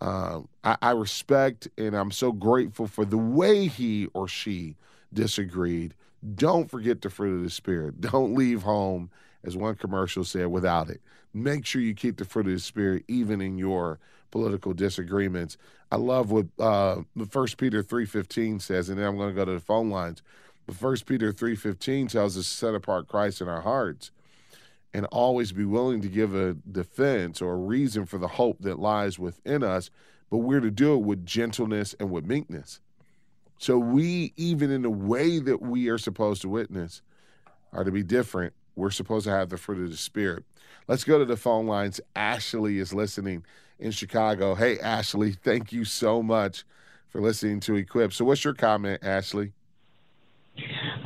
[0.00, 4.76] Uh, I, I respect and I'm so grateful for the way he or she
[5.12, 5.94] disagreed.
[6.34, 8.00] Don't forget the fruit of the Spirit.
[8.02, 9.10] Don't leave home,
[9.44, 11.00] as one commercial said, without it.
[11.32, 13.98] Make sure you keep the fruit of the Spirit even in your
[14.30, 15.56] political disagreements.
[15.92, 19.44] I love what uh, First Peter three fifteen says, and then I'm going to go
[19.44, 20.22] to the phone lines.
[20.66, 24.10] But First Peter three fifteen tells us to set apart Christ in our hearts,
[24.92, 28.78] and always be willing to give a defense or a reason for the hope that
[28.78, 29.90] lies within us.
[30.30, 32.80] But we're to do it with gentleness and with meekness.
[33.58, 37.02] So we, even in the way that we are supposed to witness,
[37.72, 38.54] are to be different.
[38.74, 40.44] We're supposed to have the fruit of the Spirit.
[40.88, 42.00] Let's go to the phone lines.
[42.16, 43.44] Ashley is listening
[43.78, 44.54] in Chicago.
[44.54, 46.64] Hey, Ashley, thank you so much
[47.08, 48.14] for listening to Equipped.
[48.14, 49.52] So, what's your comment, Ashley?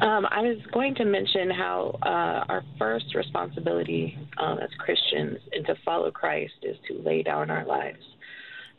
[0.01, 5.65] Um, I was going to mention how uh, our first responsibility um, as Christians and
[5.67, 8.03] to follow Christ is to lay down our lives.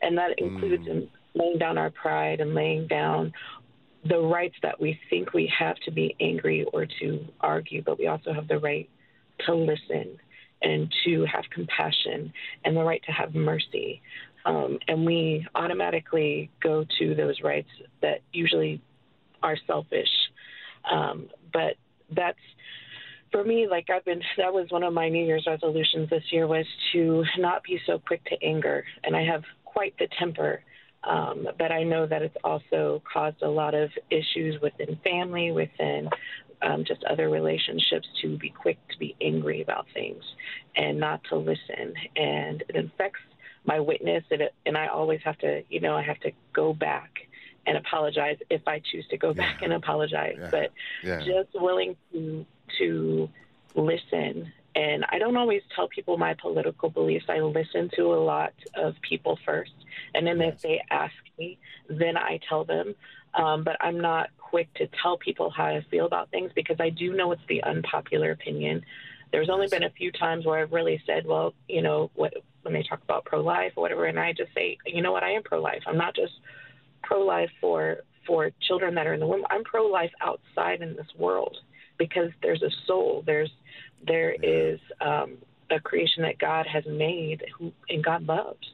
[0.02, 1.08] And that includes mm.
[1.34, 3.32] laying down our pride and laying down
[4.08, 8.06] the rights that we think we have to be angry or to argue, but we
[8.06, 8.88] also have the right
[9.46, 10.18] to listen
[10.62, 12.32] and to have compassion
[12.64, 14.00] and the right to have mercy.
[14.44, 17.68] Um, and we automatically go to those rights
[18.02, 18.80] that usually
[19.42, 20.08] are selfish.
[20.90, 21.76] Um, but
[22.14, 22.38] that's
[23.32, 26.46] for me, like I've been, that was one of my New Year's resolutions this year
[26.46, 28.84] was to not be so quick to anger.
[29.04, 30.62] And I have quite the temper.
[31.04, 36.08] Um, but I know that it's also caused a lot of issues within family, within
[36.62, 40.22] um, just other relationships to be quick to be angry about things
[40.74, 41.94] and not to listen.
[42.16, 43.20] And it affects
[43.64, 46.72] my witness, and, it, and I always have to, you know, I have to go
[46.72, 47.10] back
[47.66, 49.34] and apologize if I choose to go yeah.
[49.34, 50.36] back and apologize.
[50.38, 50.48] Yeah.
[50.50, 51.18] But yeah.
[51.18, 52.46] just willing to
[52.78, 53.28] to
[53.74, 54.52] listen.
[54.74, 57.26] And I don't always tell people my political beliefs.
[57.28, 59.72] I listen to a lot of people first,
[60.14, 62.94] and then if they ask me, then I tell them.
[63.34, 66.88] Um, but I'm not quick to tell people how I feel about things because I
[66.88, 68.82] do know it's the unpopular opinion.
[69.32, 72.72] There's only been a few times where I've really said, well, you know, what, when
[72.72, 75.32] they talk about pro life or whatever, and I just say, you know what, I
[75.32, 75.82] am pro life.
[75.86, 76.32] I'm not just
[77.06, 79.44] pro life for for children that are in the womb.
[79.50, 81.56] I'm pro life outside in this world
[81.98, 83.22] because there's a soul.
[83.24, 83.50] There's
[84.06, 85.38] there is um,
[85.70, 88.66] a creation that God has made who, and God loves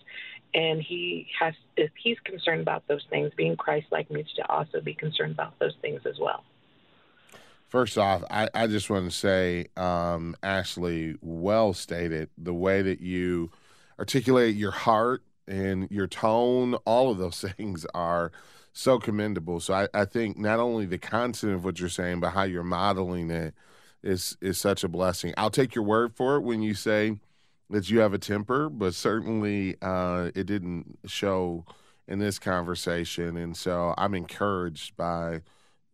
[0.55, 4.95] and he has if he's concerned about those things being christ-like needs to also be
[4.95, 6.45] concerned about those things as well
[7.69, 13.01] first off i, I just want to say um, ashley well stated the way that
[13.01, 13.51] you
[13.99, 18.33] articulate your heart and your tone all of those things are
[18.73, 22.31] so commendable so I, I think not only the content of what you're saying but
[22.31, 23.55] how you're modeling it
[24.03, 27.17] is is such a blessing i'll take your word for it when you say
[27.73, 31.65] that you have a temper, but certainly uh, it didn't show
[32.07, 33.37] in this conversation.
[33.37, 35.41] And so I'm encouraged by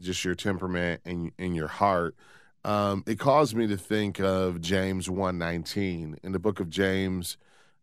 [0.01, 2.17] just your temperament and, and your heart.
[2.65, 6.19] Um, it caused me to think of James 119.
[6.23, 7.39] In the book of James,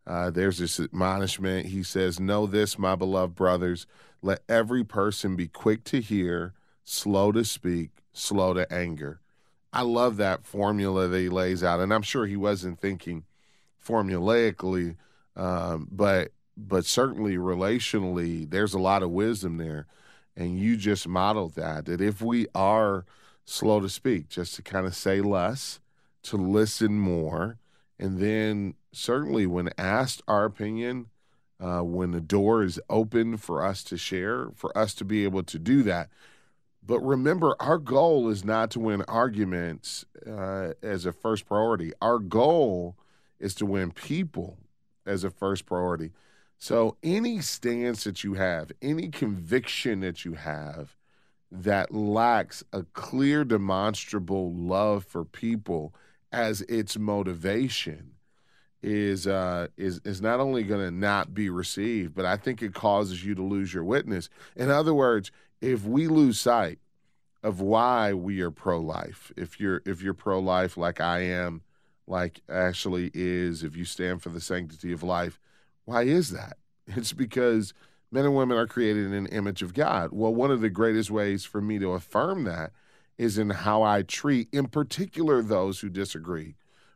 [0.07, 1.67] uh, there's this admonishment.
[1.67, 3.87] He says, Know this, my beloved brothers,
[4.21, 9.19] let every person be quick to hear, slow to speak, slow to anger.
[9.73, 11.79] I love that formula that he lays out.
[11.79, 13.23] And I'm sure he wasn't thinking–
[13.85, 14.95] formulaically,
[15.35, 19.87] um, but but certainly relationally, there's a lot of wisdom there,
[20.35, 21.85] and you just modeled that.
[21.85, 23.05] That if we are
[23.43, 25.79] slow to speak, just to kind of say less,
[26.23, 27.57] to listen more,
[27.99, 31.07] and then certainly when asked our opinion,
[31.59, 35.43] uh, when the door is open for us to share, for us to be able
[35.43, 36.09] to do that.
[36.85, 41.93] But remember, our goal is not to win arguments uh, as a first priority.
[42.01, 42.95] Our goal
[43.39, 44.57] is to win people
[45.05, 46.11] as a first priority.
[46.57, 50.95] So, any stance that you have, any conviction that you have
[51.51, 55.93] that lacks a clear, demonstrable love for people
[56.31, 58.11] as its motivation
[58.81, 62.73] is uh, is is not only going to not be received, but I think it
[62.73, 64.29] causes you to lose your witness.
[64.55, 66.79] In other words, if we lose sight
[67.45, 69.31] of why we are pro-life.
[69.37, 71.61] If you're if you're pro-life like I am,
[72.07, 75.39] like Ashley is, if you stand for the sanctity of life,
[75.85, 76.57] why is that?
[76.87, 77.73] It's because
[78.11, 80.09] men and women are created in an image of God.
[80.11, 82.71] Well, one of the greatest ways for me to affirm that
[83.17, 86.55] is in how I treat, in particular, those who disagree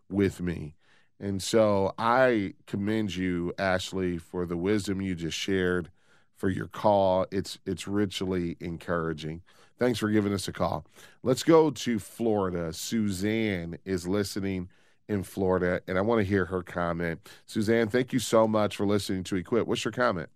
[0.09, 0.76] with me.
[1.20, 5.91] And so I commend you, Ashley, for the wisdom you just shared,
[6.36, 7.26] for your call.
[7.32, 9.41] It's it's richly encouraging.
[9.78, 10.86] Thanks for giving us a call.
[11.24, 12.74] Let's go to Florida.
[12.74, 14.70] Suzanne is listening
[15.07, 17.28] in Florida, and I want to hear her comment.
[17.45, 19.67] Suzanne, thank you so much for listening to Equipped.
[19.67, 20.30] What's your comment?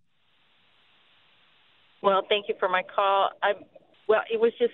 [2.01, 3.29] Well, thank you for my call.
[3.41, 3.53] I
[4.07, 4.73] well, it was just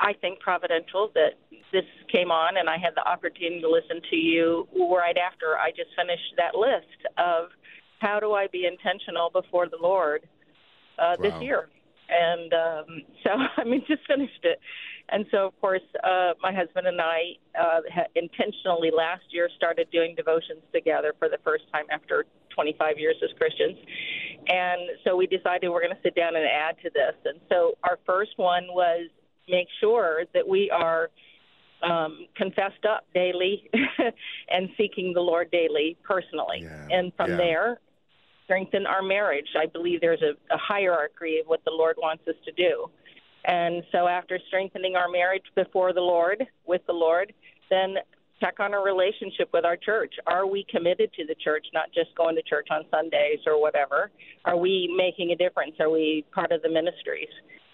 [0.00, 1.38] I think providential that
[1.72, 5.70] this came on and I had the opportunity to listen to you right after I
[5.70, 7.50] just finished that list of
[8.00, 10.26] how do I be intentional before the Lord
[10.98, 11.22] uh, wow.
[11.22, 11.68] this year.
[12.08, 14.58] And um, so, I mean, just finished it.
[15.10, 17.80] And so, of course, uh, my husband and I uh,
[18.14, 23.30] intentionally last year started doing devotions together for the first time after 25 years as
[23.36, 23.76] Christians.
[24.48, 27.14] And so we decided we're going to sit down and add to this.
[27.24, 29.08] And so our first one was
[29.50, 31.10] make sure that we are
[31.82, 33.70] um, confessed up daily
[34.50, 36.62] and seeking the Lord daily personally.
[36.62, 36.88] Yeah.
[36.90, 37.36] And from yeah.
[37.36, 37.80] there,
[38.44, 39.46] strengthen our marriage.
[39.58, 42.90] I believe there's a, a hierarchy of what the Lord wants us to do.
[43.44, 47.32] And so, after strengthening our marriage before the Lord, with the Lord,
[47.70, 47.94] then
[48.40, 50.14] check on our relationship with our church.
[50.26, 54.10] Are we committed to the church, not just going to church on Sundays or whatever?
[54.44, 55.74] Are we making a difference?
[55.78, 57.28] Are we part of the ministries?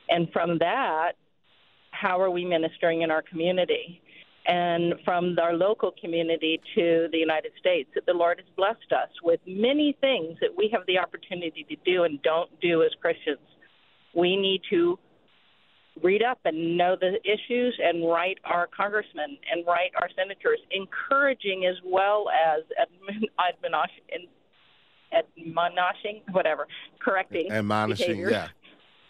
[0.08, 1.12] And from that,
[2.00, 4.00] how are we ministering in our community?
[4.46, 9.10] And from our local community to the United States, that the Lord has blessed us
[9.24, 13.40] with many things that we have the opportunity to do and don't do as Christians.
[14.14, 14.98] We need to
[16.02, 21.66] read up and know the issues and write our congressmen and write our senators, encouraging
[21.66, 24.28] as well as admonishing,
[25.12, 26.68] admonishing whatever,
[27.00, 28.32] correcting admonishing, behaviors.
[28.32, 28.48] yeah,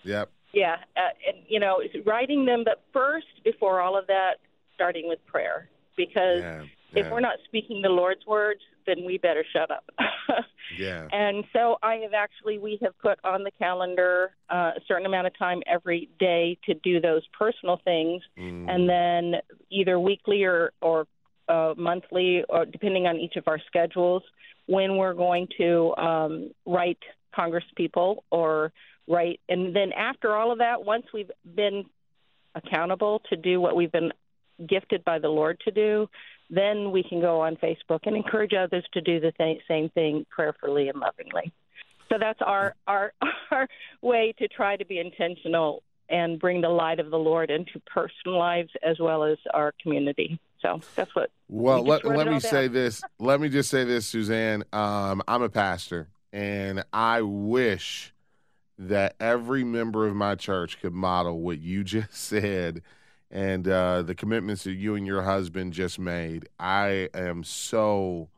[0.05, 0.31] yep.
[0.57, 4.37] Yeah, uh, and you know, writing them, but first, before all of that,
[4.75, 6.63] starting with prayer, because yeah,
[6.95, 7.05] yeah.
[7.05, 9.85] if we're not speaking the Lord's words, then we better shut up.
[10.79, 11.09] yeah.
[11.13, 15.27] And so I have actually we have put on the calendar uh, a certain amount
[15.27, 18.67] of time every day to do those personal things, mm.
[18.67, 21.07] and then either weekly or or
[21.51, 24.23] uh, monthly, or depending on each of our schedules,
[24.65, 27.03] when we're going to um, write
[27.35, 28.73] Congress people or
[29.09, 29.41] right?
[29.49, 31.85] And then after all of that, once we've been
[32.55, 34.13] accountable to do what we've been
[34.67, 36.09] gifted by the Lord to do,
[36.49, 40.25] then we can go on Facebook and encourage others to do the th- same thing
[40.31, 41.53] prayerfully and lovingly.
[42.09, 43.13] So that's our our
[43.51, 43.69] our
[44.01, 48.39] way to try to be intentional and bring the light of the Lord into personal
[48.39, 50.39] lives as well as our community.
[50.63, 51.31] So that's what.
[51.49, 53.03] Well, we let, let me say this.
[53.19, 54.65] Let me just say this, Suzanne.
[54.73, 58.15] Um, I'm a pastor, and I wish
[58.79, 62.83] that every member of my church could model what you just said
[63.31, 66.49] and uh, the commitments that you and your husband just made.
[66.61, 68.29] I am so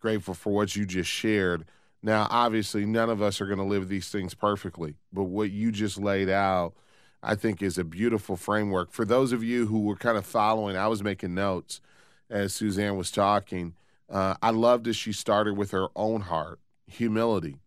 [0.00, 1.64] grateful for what you just shared.
[2.02, 5.72] Now, obviously, none of us are going to live these things perfectly, but what you
[5.72, 6.74] just laid out,
[7.22, 8.92] I think, is a beautiful framework.
[8.92, 11.80] For those of you who were kind of following, I was making notes
[12.28, 13.74] as Suzanne was talking.
[14.10, 17.60] Uh, I loved as she started with her own heart, humility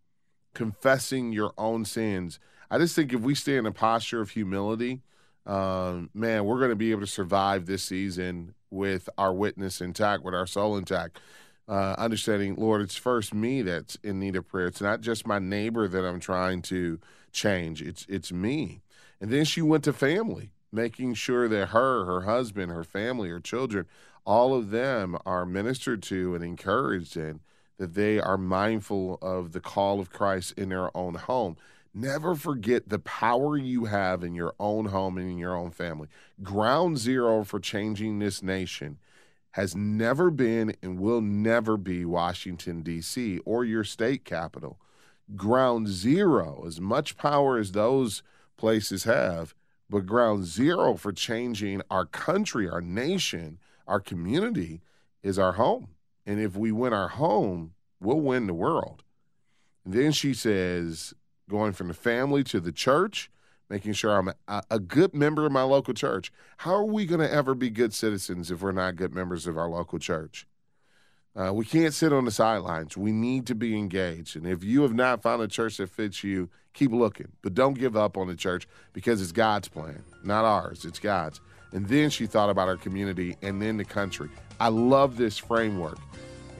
[0.57, 2.39] confessing your own sins.
[2.71, 5.01] I just think if we stay in a posture of humility,
[5.45, 10.23] um, man, we're going to be able to survive this season with our witness intact,
[10.23, 11.19] with our soul intact.
[11.69, 14.65] Uh, understanding, Lord, it's first me that's in need of prayer.
[14.65, 16.99] It's not just my neighbor that I'm trying to
[17.31, 17.83] change.
[17.83, 18.81] It's it's me.
[19.21, 23.39] And then she went to family, making sure that her, her husband, her family, her
[23.39, 23.85] children,
[24.25, 27.41] all of them are ministered to and encouraged and
[27.78, 31.57] that they are mindful of the call of Christ in their own home.
[31.93, 36.07] Never forget the power you have in your own home and in your own family.
[36.43, 38.97] Ground zero for changing this nation
[39.51, 43.39] has never been and will never be Washington, D.C.
[43.39, 44.80] or your state capital.
[45.36, 48.21] Ground zero, as much power as those
[48.57, 49.55] places have,
[49.89, 53.57] but ground zero for changing our country, our nation,
[53.88, 54.82] our community
[55.23, 55.88] is our home.
[56.28, 59.03] And if we win our home, we'll win the world.
[59.86, 61.13] And then she says,
[61.49, 63.32] going from the family to the church,
[63.69, 66.32] making sure I'm a, a good member of my local church.
[66.57, 69.57] How are we going to ever be good citizens if we're not good members of
[69.57, 70.45] our local church?
[71.34, 72.97] Uh, we can't sit on the sidelines.
[72.97, 74.36] We need to be engaged.
[74.36, 77.32] And if you have not found a church that fits you, keep looking.
[77.41, 80.84] But don't give up on the church because it's God's plan, not ours.
[80.84, 81.39] It's God's.
[81.71, 84.30] And then she thought about our community and then the country.
[84.59, 85.99] I love this framework.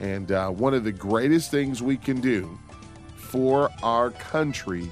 [0.00, 2.58] And uh, one of the greatest things we can do
[3.16, 4.90] for our country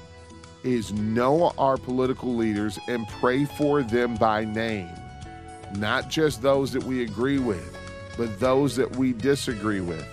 [0.63, 4.89] is know our political leaders and pray for them by name,
[5.75, 7.77] not just those that we agree with,
[8.17, 10.05] but those that we disagree with.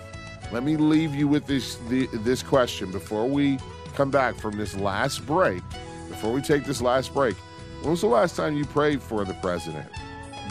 [0.51, 3.57] Let me leave you with this the, this question before we
[3.95, 5.61] come back from this last break.
[6.07, 7.35] Before we take this last break,
[7.81, 9.89] when was the last time you prayed for the president,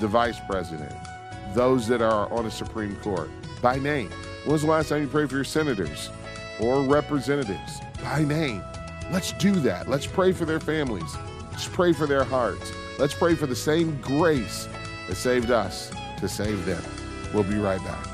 [0.01, 0.95] the vice president,
[1.55, 3.31] those that are on the Supreme Court
[3.63, 4.11] by name?
[4.45, 6.11] When was the last time you prayed for your senators
[6.61, 8.63] or representatives by name?
[9.11, 9.89] Let's do that.
[9.89, 11.17] Let's pray for their families.
[11.51, 12.73] Let's pray for their hearts.
[12.99, 14.69] Let's pray for the same grace
[15.09, 16.83] that saved us to save them.
[17.33, 18.14] We'll be right back.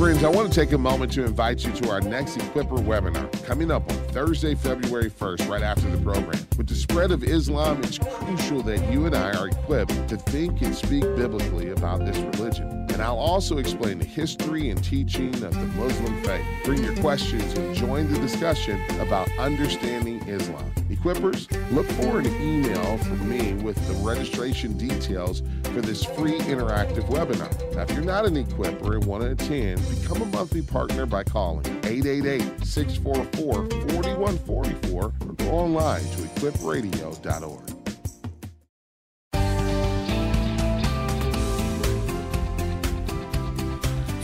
[0.00, 3.30] Friends, I want to take a moment to invite you to our next Equipper webinar
[3.44, 6.42] coming up on Thursday, February 1st, right after the program.
[6.56, 10.62] With the spread of Islam, it's crucial that you and I are equipped to think
[10.62, 15.54] and speak biblically about this religion and I'll also explain the history and teaching of
[15.54, 16.44] the Muslim faith.
[16.66, 20.70] Bring your questions and join the discussion about understanding Islam.
[20.90, 25.40] Equippers, look for an email from me with the registration details
[25.72, 27.50] for this free interactive webinar.
[27.74, 31.24] Now, if you're not an equipper and want to attend, become a monthly partner by
[31.24, 37.80] calling 888 644 4144 or go online to equipradio.org.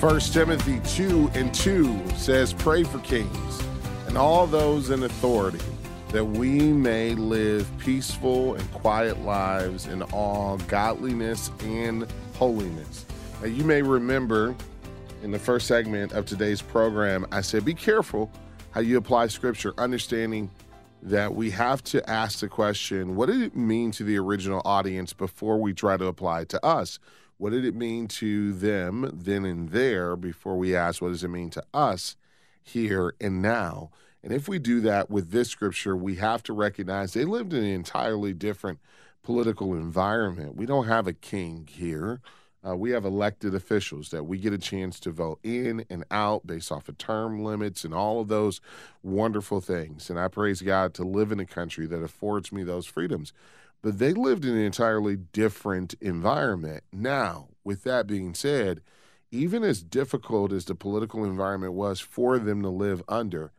[0.07, 3.63] 1 Timothy 2 and 2 says, Pray for kings
[4.07, 5.59] and all those in authority,
[6.11, 13.07] that we may live peaceful and quiet lives in all godliness and holiness.
[13.41, 14.55] Now, you may remember
[15.23, 18.31] in the first segment of today's program, I said, Be careful
[18.71, 20.51] how you apply scripture, understanding
[21.03, 25.13] that we have to ask the question, What did it mean to the original audience
[25.13, 26.99] before we try to apply it to us?
[27.39, 31.29] What did it mean to them then and there before we ask, what does it
[31.29, 32.17] mean to us
[32.63, 33.91] here and now?
[34.27, 37.63] And if we do that with this scripture, we have to recognize they lived in
[37.63, 38.81] an entirely different
[39.23, 40.57] political environment.
[40.57, 42.21] We don't have a king here.
[42.67, 46.45] Uh, we have elected officials that we get a chance to vote in and out
[46.45, 48.61] based off of term limits and all of those
[49.01, 50.11] wonderful things.
[50.11, 53.33] And I praise God to live in a country that affords me those freedoms
[53.83, 56.83] but they lived in an entirely different environment.
[56.93, 58.81] Now, with that being said,
[59.31, 63.53] even as difficult as the political environment was for them to live under,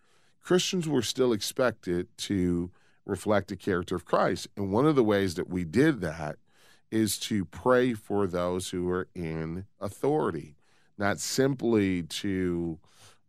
[0.47, 2.71] Christians were still expected to
[3.05, 4.47] reflect the character of Christ.
[4.55, 6.37] And one of the ways that we did that
[6.89, 10.55] is to pray for those who are in authority,
[10.97, 12.79] not simply to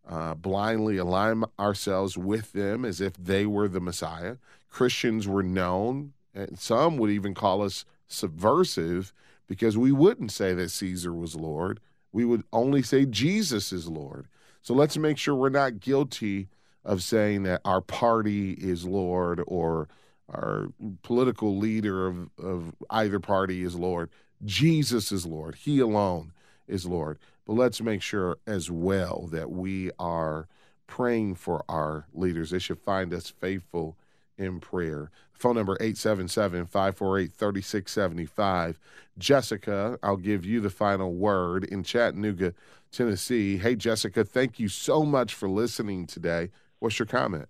[0.07, 4.37] uh, blindly align ourselves with them as if they were the Messiah.
[4.69, 9.11] Christians were known and some would even call us subversive
[9.45, 11.81] because we wouldn't say that Caesar was Lord.
[12.13, 14.29] We would only say Jesus is Lord.
[14.61, 16.47] So let's make sure we're not guilty
[16.89, 19.87] of saying that our party is Lord or
[20.27, 20.69] our
[21.03, 24.09] political leader of, of either party is Lord.
[24.43, 25.53] Jesus is Lord.
[25.53, 26.31] He alone
[26.67, 27.19] is Lord.
[27.45, 30.47] But let's make sure as well that we are
[30.87, 32.49] praying for our leaders.
[32.49, 33.95] They should find us faithful
[34.35, 35.11] in prayer.
[35.31, 38.77] Phone number 877-548-3675.
[39.19, 42.55] Jessica, I'll give you the final word in Chattanooga,
[42.91, 43.57] Tennessee.
[43.57, 46.49] Hey Jessica, thank you so much for listening today.
[46.79, 47.47] What's your comment?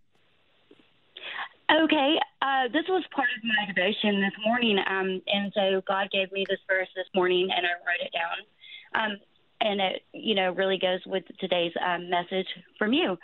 [1.71, 6.31] Okay, uh, this was part of my devotion this morning, um, and so God gave
[6.31, 9.11] me this verse this morning, and I wrote it down.
[9.11, 9.17] Um,
[9.61, 12.47] and it, you know, really goes with today's um, message
[12.79, 13.17] from you.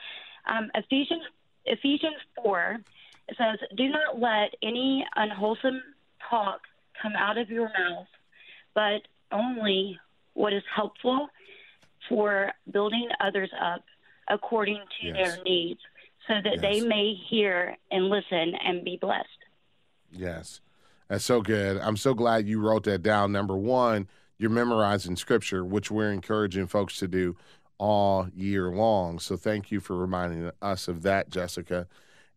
[0.45, 1.23] Um, Ephesians
[1.65, 2.77] Ephesians four
[3.37, 5.81] says, Do not let any unwholesome
[6.29, 6.61] talk
[7.01, 8.07] come out of your mouth,
[8.75, 9.01] but
[9.31, 9.99] only
[10.33, 11.29] what is helpful
[12.07, 13.83] for building others up
[14.29, 15.15] according to yes.
[15.15, 15.79] their needs,
[16.27, 16.61] so that yes.
[16.61, 19.27] they may hear and listen and be blessed.
[20.11, 20.61] Yes.
[21.07, 21.77] That's so good.
[21.77, 23.31] I'm so glad you wrote that down.
[23.31, 24.07] Number one,
[24.37, 27.35] you're memorizing scripture, which we're encouraging folks to do
[27.77, 29.19] all year long.
[29.19, 31.87] So thank you for reminding us of that, Jessica.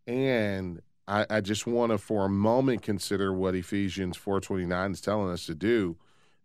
[0.05, 5.31] And I, I just want to, for a moment, consider what Ephesians 4.29 is telling
[5.31, 5.97] us to do.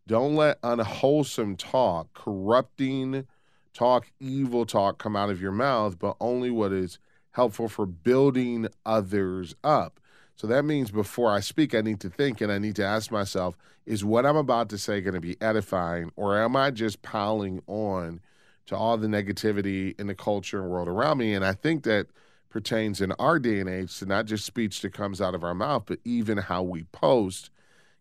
[0.06, 3.26] Don't let unwholesome talk, corrupting
[3.72, 6.98] talk, evil talk come out of your mouth, but only what is
[7.34, 9.98] helpful for building others up.
[10.36, 13.10] So that means before I speak, I need to think and I need to ask
[13.10, 13.56] myself,
[13.86, 17.60] is what I'm about to say going to be edifying, or am I just piling
[17.66, 18.20] on
[18.66, 21.34] to all the negativity in the culture and world around me?
[21.34, 22.06] And I think that
[22.50, 25.54] pertains in our day and age to not just speech that comes out of our
[25.54, 27.50] mouth, but even how we post.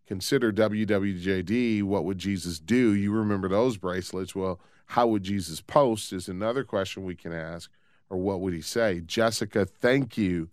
[0.05, 2.93] Consider WWJD, what would Jesus do?
[2.93, 4.35] You remember those bracelets.
[4.35, 7.71] Well, how would Jesus post is another question we can ask,
[8.13, 9.01] or what would he say?
[9.01, 10.49] Jessica, thank you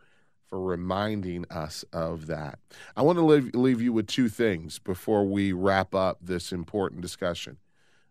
[0.48, 2.58] for reminding us of that.
[2.96, 7.02] I want to leave, leave you with two things before we wrap up this important
[7.02, 7.58] discussion.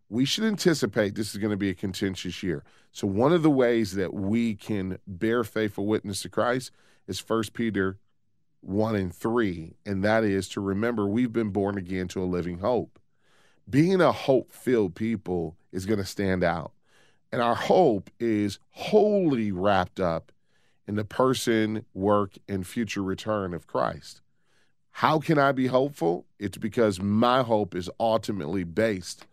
[0.08, 2.64] We should anticipate this is going to be a contentious year.
[2.92, 6.72] So, one of the ways that we can bear faithful witness to Christ
[7.08, 7.98] is 1 Peter
[8.62, 12.60] 1 and 3, and that is to remember we've been born again to a living
[12.60, 13.00] hope.
[13.68, 16.72] Being a hope filled people is going to stand out.
[17.32, 20.32] And our hope is wholly wrapped up
[20.88, 24.22] in the person, work, and future return of Christ.
[24.92, 26.26] How can I be hopeful?
[26.40, 29.26] It's because my hope is ultimately based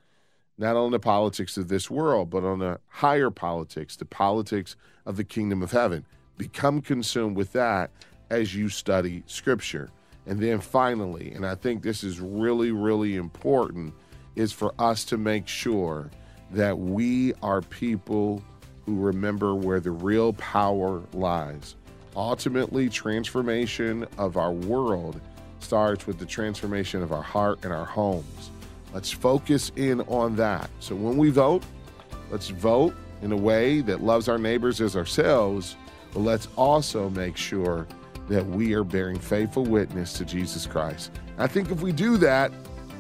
[0.59, 5.17] not on the politics of this world, but on the higher politics, the politics of
[5.17, 6.05] the kingdom of heaven.
[6.39, 7.91] Become consumed with that
[8.31, 9.91] as you study scripture.
[10.27, 13.95] And then finally, and I think this is really, really important,
[14.35, 16.11] is for us to make sure
[16.53, 18.43] that we are people
[18.85, 21.75] who remember where the real power lies.
[22.15, 25.21] Ultimately, transformation of our world
[25.61, 28.51] starts with the transformation of our heart and our homes.
[28.95, 30.71] Let's focus in on that.
[30.81, 31.65] So when we vote,
[32.31, 35.77] let's vote in a way that loves our neighbors as ourselves,
[36.13, 37.87] but let's also make sure
[38.29, 41.11] that we are bearing faithful witness to Jesus Christ.
[41.39, 42.53] I think if we do that,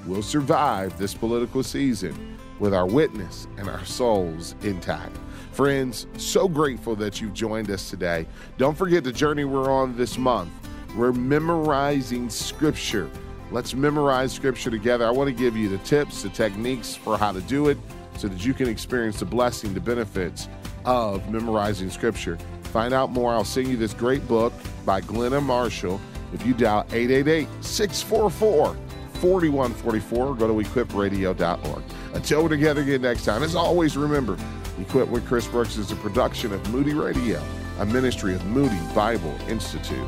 [0.06, 5.16] we'll survive this political season with our witness and our souls intact.
[5.52, 8.26] Friends, so grateful that you've joined us today.
[8.58, 10.50] Don't forget the journey we're on this month.
[10.96, 13.10] We're memorizing scripture.
[13.50, 15.06] Let's memorize scripture together.
[15.06, 17.78] I want to give you the tips, the techniques for how to do it
[18.18, 20.48] so that you can experience the blessing, the benefits
[20.84, 22.38] of memorizing scripture.
[22.64, 23.32] Find out more.
[23.32, 24.52] I'll send you this great book
[24.84, 26.00] by Glenna Marshall.
[26.32, 28.76] If you dial 888 644
[29.14, 31.82] 4144, go to equipradio.org.
[32.16, 34.38] Until we're together again next time, as always, remember
[34.80, 37.42] Equipped with Chris Brooks is a production of Moody Radio,
[37.78, 39.98] a ministry of Moody Bible Institute.